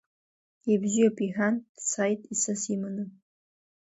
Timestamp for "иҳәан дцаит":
1.25-2.21